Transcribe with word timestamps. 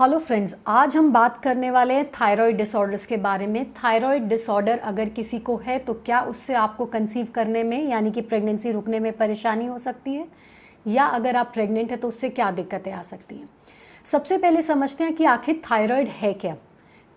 Hello 0.00 0.18
friends 0.18 0.54
आज 0.66 0.94
हम 0.96 1.12
बात 1.12 1.36
करने 1.42 1.70
वाले 1.70 1.94
हैं 1.94 2.04
थायराइड 2.10 2.56
डिसऑर्डर्स 2.56 3.04
के 3.06 3.16
बारे 3.16 3.46
में। 3.46 3.72
थायराइड 3.74 4.28
डिसऑर्डर 4.28 4.78
अगर 4.78 5.08
किसी 5.08 5.38
को 5.38 5.56
है 5.56 5.78
तो 5.78 5.94
क्या 5.96 6.20
उससे 6.20 6.54
आपको 6.54 6.86
कंसीव 6.86 7.26
करने 7.34 7.62
में, 7.62 7.88
यानी 7.88 8.10
कि 8.10 8.20
प्रेगनेंसी 8.20 8.72
रुकने 8.72 9.00
में 9.00 9.12
परेशानी 9.12 9.66
हो 9.66 9.76
सकती 9.78 10.14
है? 10.14 10.26
या 10.86 11.04
अगर 11.04 11.36
आप 11.36 11.50
प्रेग्नेंट 11.54 11.90
हैं 11.90 12.00
तो 12.00 12.08
उससे 12.08 12.30
क्या 12.30 12.50
दिक्कतें 12.50 12.90
आ 12.92 13.02
सकती 13.02 13.34
हैं? 13.34 13.48
सबसे 14.04 14.38
पहले 14.38 14.62
समझते 14.62 15.04
हैं 15.04 15.14
कि 15.14 15.24
आखिर 15.24 15.60
थायराइड 15.70 16.08
है 16.12 16.32
क्या? 16.32 16.56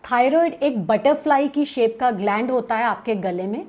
थायराइड 0.04 0.54
एक 0.54 0.86
बटरफ्लाई 0.88 1.48
की 1.48 1.66
शेप 1.66 1.98
का 2.00 2.12
ग्लैंड 2.12 2.52
होता 2.52 2.76
है 2.76 2.86
आपके 2.86 3.16
गले 3.16 3.48
में, 3.48 3.66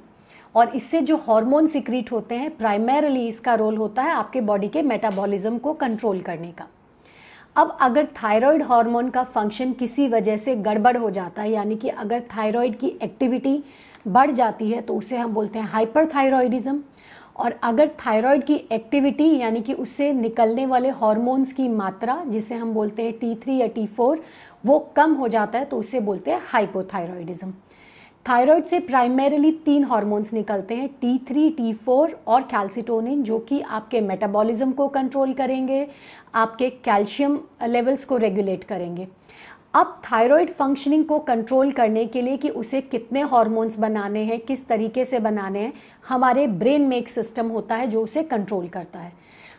और 0.55 0.77
इससे 0.77 1.01
जो 1.01 1.17
हार्मोन 1.29 1.67
सिक्रीट 1.67 2.13
होते 2.13 2.35
हैं 2.35 2.57
प्राइमरली 2.57 3.27
इसका 3.29 3.55
रोल 3.55 3.77
होता 3.77 4.03
है 4.03 4.13
आपके 4.13 4.41
बॉडी 4.43 4.69
के 4.69 4.83
मेटाबॉलिज्म 4.83 5.59
को 5.59 5.73
कंट्रोल 5.75 6.21
करने 6.21 6.53
का। 6.53 6.69
अब 7.57 7.77
अगर 7.81 8.07
थायराइड 8.17 8.63
हार्मोन 8.63 9.09
का 9.11 9.23
फ़ंक्शन 9.25 9.73
किसी 9.73 10.07
वजह 10.09 10.37
से 10.37 10.55
गड़बड़ 10.57 10.97
हो 10.97 11.11
जाता 11.11 11.43
है, 11.43 11.51
यानी 11.51 11.77
कि 11.77 11.89
अगर 11.89 12.21
थायराइड 12.37 12.79
की 12.79 12.87
एक्टिविटी 13.03 13.63
बढ़ 14.09 14.31
जाती 14.31 14.71
है 14.71 14.81
तो 14.83 14.97
उसे 14.97 15.17
हम 15.17 15.35
बोलते 15.35 15.59
हैं 15.59 15.67
हाइपरथायरॉयडिज्म 15.67 16.81
और 17.37 17.55
अगर 17.63 17.89
थायराइड 18.07 18.45
की 18.45 18.55
एक्टिविटी 18.73 19.37
यानी 19.39 19.61
कि 19.63 19.73
उससे 19.75 20.13
निकलने 20.13 20.67
वाले 20.67 20.89
हॉर्मोन्स 20.91 21.53
की 21.53 21.69
मात्रा, 21.69 22.23
जिसे 22.27 22.55
हम 22.55 22.75
बोलते 22.75 23.03
हैं 23.03 23.13
टी 23.19 23.35
थ्री 23.35 23.57
या 23.57 23.67
टी 23.67 23.87
फोर 23.87 24.23
वो 24.67 24.79
कम 24.97 25.15
हो 25.15 25.29
जाता 25.29 25.59
है 25.59 25.65
तो 25.65 25.77
उसे 25.77 26.01
बोलते 26.01 26.31
हैं 26.31 26.41
हाइपोथायरॉयडिज्म 26.47 27.53
थायराइड 28.27 28.65
से 28.65 28.79
प्राइमरीली 28.81 29.51
तीन 29.65 29.85
हार्मोन्स 29.85 30.33
निकलते 30.33 30.75
हैं 30.75 30.89
टी 31.01 31.19
थ्री 31.29 31.49
टी 31.51 31.73
फोर 31.75 32.17
और 32.27 32.43
कैल्सिटोनिन 32.43 33.23
जो 33.23 33.39
कि 33.39 33.61
आपके 33.61 34.01
मेटाबॉलिज्म 34.01 34.73
को 34.73 34.87
कंट्रोल 34.89 35.33
करेंगे, 35.33 35.87
आपके 36.35 36.69
कैल्शियम 36.85 37.39
लेवल्स 37.67 38.05
को 38.05 38.17
रेगुलेट 38.17 38.65
करेंगे। 38.65 39.07
अब 39.75 39.95
थायराइड 40.05 40.51
फंक्शनिंग 40.51 41.05
को 41.05 41.19
कंट्रोल 41.19 41.73
करने 41.73 42.07
के 42.07 42.23
लिए 42.23 42.37
कि 42.37 42.49
उसे 42.49 42.81
कितने 42.81 43.23
हार्मोन्स 43.23 43.79
बनाने 43.79 44.23
हैं, 44.25 44.41
किस 44.41 44.67
तरीके 44.69 45.05
से 45.05 45.19
बनाने 45.19 45.61
हैं, 45.61 45.73
हमारे 46.09 46.47
ब्रेन 46.47 46.83
में 46.83 46.97
एक 46.97 47.09
सिस्टम 47.09 47.49
होता 47.49 47.77
है 47.77 47.87
जो 47.87 48.03
उसे 48.03 48.23
कंट्रोल 48.23 48.69
करता 48.69 48.99
है। 48.99 49.13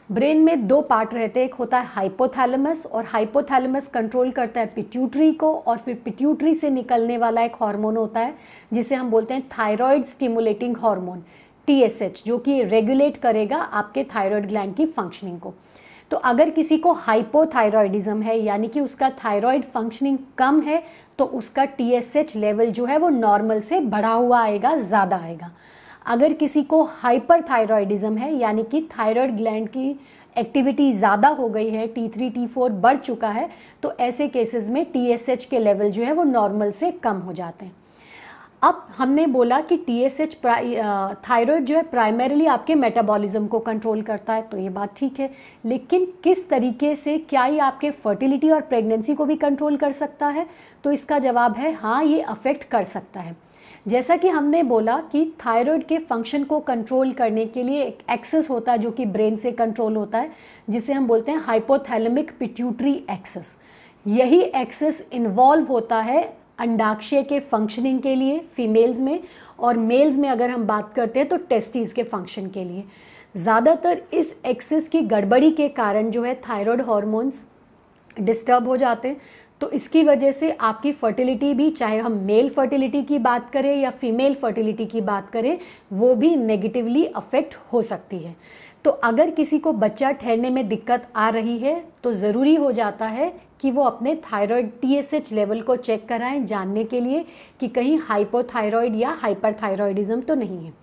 ब्रेन 0.10 0.42
में 0.44 0.68
दो 0.68 0.80
पार्ट 0.82 1.14
रहते 1.14 1.40
हैं। 1.40 1.48
एक 1.48 1.54
होता 1.56 1.78
है 1.80 1.86
हाइपोथैलेमस 1.86 2.86
और 2.86 3.06
हाइपोथैलेमस 3.06 3.88
कंट्रोल 3.88 4.32
करता 4.32 4.62
है 4.62 4.68
पिट्यूटरी 4.76 5.32
को 5.34 5.52
और 5.58 5.78
फिर 5.78 5.96
पिट्यूटरी 6.06 6.54
से 6.56 6.70
निकलने 6.70 7.18
वाला 7.18 7.42
एक 7.44 7.56
हार्मोन 7.62 7.98
होता 7.98 8.20
है, 8.20 8.34
जिसे 8.74 8.96
हम 8.96 9.10
बोलते 9.12 9.34
हैं 9.34 9.48
थायराइड 9.50 10.06
स्टिमुलेटिंग 10.06 10.78
हार्मोन 10.78 11.24
टीएसएच 11.68 12.24
जो 12.26 12.38
कि 12.38 12.62
रेगुलेट 12.64 13.18
करेगा 13.18 13.58
आपके 13.58 14.04
थायराइड 14.06 14.48
ग्लैंड 14.48 14.76
की 14.76 14.86
फंक्शनिंग 14.88 15.40
को। 15.40 15.54
तो 16.12 16.18
अगर 16.20 16.50
किसी 16.52 16.78
को 16.78 16.92
हाइपोथायरॉयडिज्म 16.94 18.22
है, 18.22 18.40
यानी 18.40 18.68
कि 18.68 18.80
उसका 18.80 19.10
थायराइड 19.24 19.64
फंक्शनिंग 19.66 20.18
कम 20.38 20.62
है 20.62 20.84
तो 21.20 21.26
उसका 21.26 21.66
टीएसएच 21.68 22.36
लेवल 22.36 22.72
जो 22.72 22.86
है 22.86 22.98
वो 22.98 23.10
नॉर्मल 23.10 23.62
से 23.62 23.80
बढ़ा 23.82 24.12
हुआ 24.12 24.42
आएगा, 24.42 24.76
ज़्यादा 24.78 25.18
आएगा। 25.18 25.52
अगर 26.06 26.34
किसी 26.34 26.64
को 26.64 26.84
हाइपर 26.84 27.42
थायरॉयडिज्म 27.42 28.18
है, 28.18 28.34
यानी 28.34 28.64
कि 28.64 28.82
थायरॉयड 28.92 29.36
ग्लैंड 29.38 29.70
की 29.70 29.96
एक्टिविटी 30.36 30.92
ज़्यादा 30.94 31.28
हो 31.30 31.48
गई 31.50 31.70
है 31.70 31.88
टी 31.88 32.08
थ्री 32.10 32.30
टी 32.30 32.46
फोर 32.48 32.72
बढ़ 32.72 32.98
चुका 32.98 33.30
है 33.30 33.50
तो 33.84 33.92
ऐसे 34.00 34.28
केसेस 34.28 34.70
में 34.70 34.86
एच 34.96 35.46
के 35.46 35.60
लेवल 35.60 35.92
जो 35.92 36.04
है 36.04 36.14
वो 36.14 36.24
नॉर्मल 36.24 36.72
से 36.72 36.92
कम 37.04 37.18
हो 37.18 37.34
जाते 37.34 37.66
हैं। 37.66 37.74
अब 38.62 38.88
हमने 38.98 39.26
बोला 39.28 39.60
कि 39.62 39.78
टी 39.78 40.00
एस 40.02 40.20
एच 40.20 40.36
थायराइड 40.44 41.66
जो 41.66 41.76
है 41.76 41.82
प्राइमरीली 41.84 42.46
आपके 42.46 42.76
मेटाबॉलिज्म 42.76 43.48
को 43.48 43.60
कंट्रोल 43.60 44.02
करता 44.02 44.34
है 44.34 44.42
तो 44.42 44.58
ये 44.58 44.70
बात 44.70 44.96
ठीक 44.98 45.20
है। 45.20 45.30
लेकिन 45.66 46.06
किस 46.24 46.48
तरीके 46.50 46.96
से 46.96 47.18
क्या 47.20 47.46
ये 47.46 47.60
आपके 47.60 47.92
फर्टिलिटी 47.94 48.50
और 48.50 48.62
प्रेगनेंसी 48.62 49.16
को 49.16 49.26
भी 49.26 49.36
कंट्रोल 49.36 49.78
कर 49.78 49.92
सकता 49.92 50.28
है? 50.28 50.46
तो 50.84 50.92
इसका 50.92 51.20
जवाब 51.20 51.58
है 51.58 51.74
हाँ 51.74 52.04
ये 52.04 52.22
अफेक्ट 52.22 52.64
कर 52.64 52.84
सकता 52.84 53.20
है। 53.20 53.36
जैसा 53.88 54.16
कि 54.16 54.28
हमने 54.28 54.62
बोला 54.64 54.98
कि 55.12 55.26
थायराइड 55.46 55.86
के 55.88 55.98
फ़ंक्शन 56.00 56.44
को 56.44 56.60
कंट्रोल 56.62 57.12
करने 57.14 57.46
के 57.46 57.64
लिए 57.64 57.84
एक 57.84 58.00
एक्सेस 58.12 58.50
होता 58.50 58.72
है 58.72 58.78
जो 58.78 58.92
कि 58.92 59.06
ब्रेन 59.08 59.36
से 59.36 59.52
कंट्रोल 59.52 59.96
होता 59.96 60.18
है, 60.18 60.32
जिसे 60.70 60.94
हम 60.94 61.08
बोलते 61.08 61.32
हैं 61.32 61.40
हाइपोथैलेमिक 61.40 62.32
पिट्यूटरी 62.40 62.94
एक्सेस 63.12 63.58
यही 64.06 64.40
एक्सेस 64.40 65.08
इन्वॉल्व 65.14 65.68
होता 65.68 66.00
है 66.02 66.24
अंडाक्षय 66.60 67.24
के 67.24 67.40
फंक्शनिंग 67.42 68.02
के 68.02 68.16
लिए 68.16 68.38
फीमेल्स 68.56 69.00
में, 69.00 69.20
और 69.60 69.78
मेल्स 69.78 70.18
में 70.18 70.30
अगर 70.30 70.50
हम 70.50 70.66
बात 70.68 70.94
करते 70.94 71.20
हैं 71.20 71.28
तो 71.30 71.38
टेस्टीज 71.40 71.94
के 71.94 72.04
फ़ंक्शन 72.04 72.48
के 72.50 72.64
लिए। 72.64 72.84
ज़्यादातर 73.36 74.02
इस 74.14 74.36
एक्सेस 74.46 74.88
की 74.90 75.02
गड़बड़ी 75.04 75.52
के 75.52 75.68
कारण 75.72 76.10
जो 76.12 76.24
है 76.24 76.36
थायराइड 76.42 76.82
हॉर्मोन्स 76.82 77.44
डिस्टर्ब 78.18 78.68
हो 78.68 78.78
जाते 78.78 79.08
हैं। 79.08 79.18
तो 79.62 79.70
इसकी 79.72 80.04
वजह 80.04 80.32
से 80.32 80.52
आपकी 80.52 80.92
फर्टिलिटी 80.92 81.54
भी, 81.54 81.70
चाहे 81.72 81.98
हम 82.00 82.14
मेल 82.24 82.50
फर्टिलिटी 82.50 83.02
की 83.04 83.20
बात 83.20 83.50
करें 83.52 83.76
या 83.76 83.92
फीमेल 83.92 84.36
फर्टिलिटी 84.36 84.86
की 84.86 85.02
बात 85.04 85.30
करें, 85.30 85.58
वो 85.94 86.14
भी 86.16 86.36
नेगेटिवली 86.36 87.06
अफेक्ट 87.06 87.56
हो 87.74 87.82
सकती 87.84 88.20
है। 88.20 88.36
तो 88.86 88.92
अगर 88.92 89.30
किसी 89.32 89.60
को 89.60 89.72
बच्चा 89.74 90.12
ठहरने 90.14 90.50
में 90.50 90.68
दिक्कत 90.68 91.08
आ 91.16 91.30
रही 91.30 91.58
है 91.60 91.84
तो 92.04 92.12
ज़रूरी 92.14 92.56
हो 92.56 92.72
जाता 92.72 93.08
है 93.08 93.34
कि 93.62 93.72
वो 93.72 93.84
अपने 93.84 94.16
थायराइड 94.24 94.72
टीएसएच 94.82 95.32
लेवल 95.34 95.62
को 95.62 95.76
चेक 95.78 96.08
कराएँ, 96.10 96.44
जानने 96.44 96.84
के 96.84 97.00
लिए 97.02 97.26
कि 97.60 97.68
कहीं 97.68 97.98
हाइपोथायरॉयड 98.00 98.96
या 98.96 99.18
हाइपरथायरॉयडिज्म 99.22 100.22
तो 100.22 100.36
नहीं 100.36 100.66
है। 100.66 100.74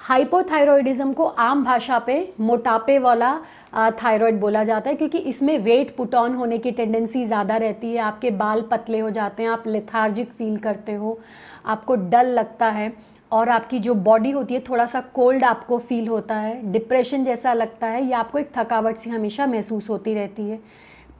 हाइपोथायरॉयडिज्म 0.00 1.12
को 1.12 1.24
आम 1.24 1.64
भाषा 1.64 1.98
पे 1.98 2.32
मोटापे 2.40 2.98
वाला 2.98 3.32
थायराइड 3.74 4.38
बोला 4.40 4.62
जाता 4.64 4.90
है, 4.90 4.96
क्योंकि 4.96 5.18
इसमें 5.18 5.58
वेट 5.58 5.94
पुट 5.96 6.14
ऑन 6.14 6.34
होने 6.34 6.58
की 6.58 6.70
टेंडेंसी 6.70 7.24
ज़्यादा 7.24 7.56
रहती 7.56 7.92
है, 7.92 7.98
आपके 7.98 8.30
बाल 8.32 8.62
पतले 8.70 8.98
हो 8.98 9.10
जाते 9.10 9.42
हैं, 9.42 9.50
आप 9.50 9.66
लेथार्जिक 9.66 10.30
फील 10.30 10.56
करते 10.58 10.92
हो, 10.92 11.18
आपको 11.66 11.94
डल 11.96 12.26
लगता 12.28 12.68
है, 12.68 12.92
और 13.32 13.48
आपकी 13.48 13.78
जो 13.78 13.94
बॉडी 13.96 14.30
होती 14.30 14.54
है, 14.54 14.60
थोड़ा 14.60 14.86
सा 14.86 15.00
कोल्ड 15.14 15.44
आपको 15.44 15.78
फील 15.78 16.08
होता 16.08 16.36
है 16.36 16.72
डिप्रेशन 16.72 17.24
जैसा 17.24 17.52
लगता 17.52 17.86
है, 17.86 18.04
या 18.04 18.18
आपको 18.18 18.38
एक 18.38 18.50
थकावट 18.56 18.96
सी 18.96 19.10
हमेशा 19.10 19.46
महसूस 19.46 19.90
होती 19.90 20.14
रहती 20.14 20.48
है। 20.50 20.58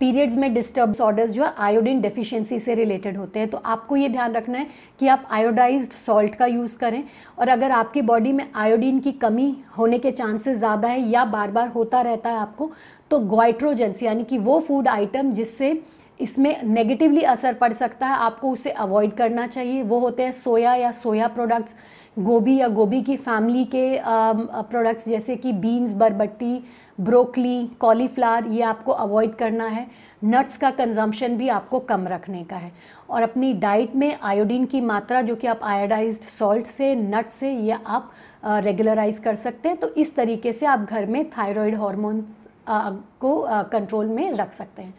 पीरियड्स 0.01 0.37
में 0.37 0.53
डिस्टर्ब 0.55 0.95
ऑर्डर्स 1.01 1.31
जो 1.31 1.45
है 1.45 1.53
आयोडीन 1.59 2.01
डेफिशिएंसी 2.01 2.59
से 2.61 2.75
रिलेटेड 2.75 3.17
होते 3.17 3.39
हैं। 3.39 3.49
तो 3.51 3.61
आपको 3.67 3.97
ये 3.97 4.09
ध्यान 4.09 4.33
रखना 4.33 4.59
है 4.59 4.67
कि 5.01 5.09
आप 5.09 5.27
आयोडाइज्ड 5.31 5.93
सॉल्ट 5.95 6.35
का 6.35 6.47
यूज़ 6.47 6.79
करें 6.79 7.03
और 7.39 7.49
अगर 7.49 7.71
आपकी 7.73 8.03
बॉडी 8.03 8.33
में 8.33 8.47
आयोडीन 8.57 9.01
की 9.01 9.13
कमी 9.21 9.55
होने 9.79 9.99
के 9.99 10.13
चांसेस 10.13 10.59
ज़्यादा 10.59 10.89
है 10.89 11.01
या 11.03 11.25
बार 11.27 11.51
बार 11.51 11.69
होता 11.69 12.01
रहता 12.03 12.31
है 12.31 12.39
आपको 12.39 12.71
तो 13.11 13.19
ग्वाइट्रोजेंस 13.21 14.03
यानी 14.03 14.25
कि 14.25 14.39
वो 14.41 14.59
फ़ूड 14.61 14.89
आइटम 14.89 15.33
जिससे 15.33 15.73
इसमें 16.21 16.63
नेगेटिवली 16.65 17.23
असर 17.25 17.55
पड़ 17.55 17.73
सकता 17.73 18.07
है, 18.07 18.17
आपको 18.17 18.51
उसे 18.51 18.71
अवॉइड 18.71 19.13
करना 19.15 19.47
चाहिए। 19.47 19.83
वो 19.83 19.99
होते 19.99 20.23
हैं 20.23 20.33
सोया 20.35 20.75
या 20.75 20.93
सोया 20.93 21.29
प्रोडक्ट्स 21.29 21.75
गोभी 22.19 22.57
या 22.57 22.69
गोभी 22.69 23.01
की 23.03 23.17
फैमिली 23.17 23.65
के 23.65 23.99
प्रोडक्ट्स 24.05 25.09
जैसे 25.09 25.37
कि 25.37 25.53
बीन्स 25.55 25.95
बरबट्टी 25.95 26.63
ब्रोकली 26.99 27.67
कॉलीफ्लावर 27.81 28.47
ये 28.47 28.63
आपको 28.63 28.93
अवॉइड 28.93 29.35
करना 29.35 29.67
है। 29.67 29.87
नट्स 30.25 30.57
का 30.57 30.71
कंजम्पशन 30.71 31.37
भी 31.37 31.49
आपको 31.49 31.79
कम 31.81 32.07
रखने 32.09 32.43
का 32.45 32.57
है। 32.57 32.73
और 33.11 33.23
अपनी 33.23 33.53
डाइट 33.55 33.95
में 33.97 34.19
आयोडीन 34.23 34.65
की 34.65 34.81
मात्रा 34.81 35.23
जो 35.23 35.37
कि 35.37 35.47
आप 35.47 35.61
आयोडाइज्ड 35.65 36.29
सॉल्ट 36.31 36.67
से 36.67 36.95
नट 36.97 37.31
से, 37.31 37.53
या 37.53 37.81
आप 37.87 38.11
रेगुलराइज 38.45 39.19
कर 39.19 39.37
सकते 39.37 39.69
हैं। 39.69 39.77
तो 39.79 39.89
इस 39.95 40.15
तरीके 40.17 40.53
से 40.53 40.67
आप 40.67 40.81
घर 40.81 41.07
में 41.07 41.25
थायराइड 41.31 41.75
हॉर्मोन्स 41.77 42.47
को 42.69 43.41
कंट्रोल 43.73 44.07
में 44.09 44.33
रख 44.33 44.53
सकते 44.53 44.83
हैं। 44.83 44.95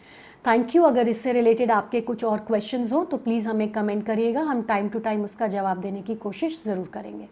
थैंक 0.45 0.75
यू 0.75 0.83
अगर 0.83 1.07
इससे 1.07 1.31
रिलेटेड 1.33 1.71
आपके 1.71 1.99
कुछ 2.01 2.23
और 2.23 2.39
क्वेश्चंस 2.39 2.91
हो 2.91 3.03
तो 3.05 3.17
प्लीज़ 3.17 3.47
हमें 3.47 3.71
कमेंट 3.71 4.05
करिएगा। 4.05 4.41
हम 4.41 4.61
टाइम 4.61 4.87
टू 4.89 4.99
टाइम 4.99 5.23
उसका 5.23 5.47
जवाब 5.47 5.81
देने 5.81 6.01
की 6.01 6.15
कोशिश 6.17 6.61
ज़रूर 6.65 6.87
करेंगे। 6.93 7.27